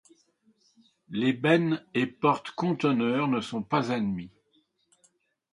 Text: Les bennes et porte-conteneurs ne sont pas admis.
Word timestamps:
Les 1.11 1.31
bennes 1.31 1.85
et 1.93 2.07
porte-conteneurs 2.07 3.27
ne 3.27 3.39
sont 3.39 3.61
pas 3.61 3.91
admis. 3.91 4.31